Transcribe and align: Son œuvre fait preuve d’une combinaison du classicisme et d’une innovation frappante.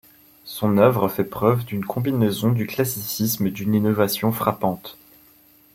Son 0.45 0.79
œuvre 0.79 1.09
fait 1.09 1.23
preuve 1.23 1.63
d’une 1.63 1.85
combinaison 1.85 2.51
du 2.51 2.65
classicisme 2.65 3.45
et 3.45 3.51
d’une 3.51 3.75
innovation 3.75 4.31
frappante. 4.31 4.97